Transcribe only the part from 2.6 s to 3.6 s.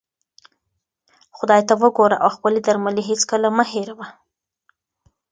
درملې هیڅکله